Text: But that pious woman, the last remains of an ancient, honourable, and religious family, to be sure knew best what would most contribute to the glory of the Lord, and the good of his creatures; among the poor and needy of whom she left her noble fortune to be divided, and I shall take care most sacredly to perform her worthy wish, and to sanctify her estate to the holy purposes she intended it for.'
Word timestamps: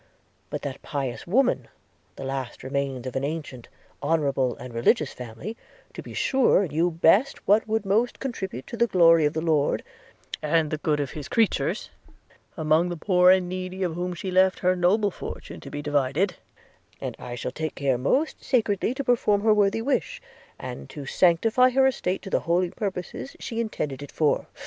But 0.49 0.63
that 0.63 0.81
pious 0.81 1.27
woman, 1.27 1.67
the 2.15 2.23
last 2.23 2.63
remains 2.63 3.05
of 3.05 3.15
an 3.15 3.23
ancient, 3.23 3.67
honourable, 4.01 4.55
and 4.57 4.73
religious 4.73 5.13
family, 5.13 5.55
to 5.93 6.01
be 6.01 6.15
sure 6.15 6.67
knew 6.67 6.89
best 6.89 7.47
what 7.47 7.67
would 7.67 7.85
most 7.85 8.19
contribute 8.19 8.65
to 8.65 8.77
the 8.77 8.87
glory 8.87 9.25
of 9.25 9.33
the 9.33 9.43
Lord, 9.43 9.83
and 10.41 10.71
the 10.71 10.79
good 10.79 10.99
of 10.99 11.11
his 11.11 11.27
creatures; 11.27 11.91
among 12.57 12.89
the 12.89 12.97
poor 12.97 13.29
and 13.29 13.47
needy 13.47 13.83
of 13.83 13.93
whom 13.93 14.15
she 14.15 14.31
left 14.31 14.57
her 14.57 14.75
noble 14.75 15.11
fortune 15.11 15.59
to 15.59 15.69
be 15.69 15.83
divided, 15.83 16.37
and 16.99 17.15
I 17.19 17.35
shall 17.35 17.51
take 17.51 17.75
care 17.75 17.99
most 17.99 18.43
sacredly 18.43 18.95
to 18.95 19.03
perform 19.03 19.41
her 19.41 19.53
worthy 19.53 19.83
wish, 19.83 20.19
and 20.57 20.89
to 20.89 21.05
sanctify 21.05 21.69
her 21.69 21.85
estate 21.85 22.23
to 22.23 22.31
the 22.31 22.39
holy 22.49 22.71
purposes 22.71 23.35
she 23.39 23.59
intended 23.61 24.01
it 24.01 24.11
for.' 24.11 24.47